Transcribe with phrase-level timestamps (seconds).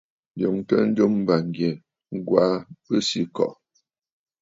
[0.39, 1.73] Ǹyòŋtə njɨm bàŋgyɛ̀,
[2.15, 2.55] Ŋ̀gwaa
[2.85, 3.53] Besǐkɔ̀ʼɔ̀.